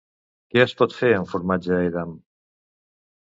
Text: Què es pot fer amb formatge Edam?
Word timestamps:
Què 0.53 0.61
es 0.63 0.71
pot 0.79 0.95
fer 1.01 1.11
amb 1.17 1.29
formatge 1.33 1.77
Edam? 1.91 2.17